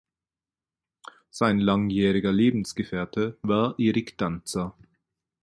Sein 1.29 1.59
langjähriger 1.59 2.31
Lebensgefährte 2.31 3.37
war 3.43 3.75
Eric 3.77 4.17
Danzer. 4.17 4.75